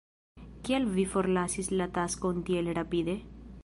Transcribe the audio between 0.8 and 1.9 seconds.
vi forlasis la